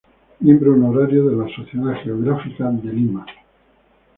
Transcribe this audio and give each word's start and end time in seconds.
Miembro 0.39 0.73
honorario 0.73 1.25
de 1.29 1.35
la 1.35 1.55
Sociedad 1.55 1.93
Geográfica 2.03 2.63
de 2.71 2.91
Lima. 2.91 3.23